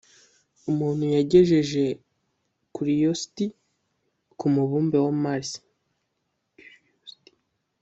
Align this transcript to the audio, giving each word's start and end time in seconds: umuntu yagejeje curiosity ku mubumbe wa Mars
umuntu 0.69 1.03
yagejeje 1.15 1.83
curiosity 2.75 3.45
ku 4.39 4.45
mubumbe 4.53 4.97
wa 5.05 5.13
Mars 5.23 5.49